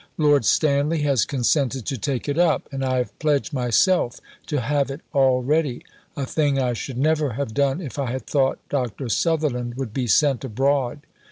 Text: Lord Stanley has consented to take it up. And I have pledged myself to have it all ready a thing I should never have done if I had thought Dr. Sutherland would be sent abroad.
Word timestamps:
Lord 0.17 0.45
Stanley 0.45 1.03
has 1.03 1.25
consented 1.25 1.85
to 1.85 1.95
take 1.95 2.27
it 2.27 2.39
up. 2.39 2.67
And 2.71 2.83
I 2.83 2.97
have 2.97 3.19
pledged 3.19 3.53
myself 3.53 4.19
to 4.47 4.59
have 4.59 4.89
it 4.89 5.01
all 5.13 5.43
ready 5.43 5.85
a 6.17 6.25
thing 6.25 6.57
I 6.57 6.73
should 6.73 6.97
never 6.97 7.33
have 7.33 7.53
done 7.53 7.79
if 7.79 7.99
I 7.99 8.09
had 8.09 8.25
thought 8.25 8.57
Dr. 8.67 9.09
Sutherland 9.09 9.75
would 9.75 9.93
be 9.93 10.07
sent 10.07 10.43
abroad. 10.43 11.01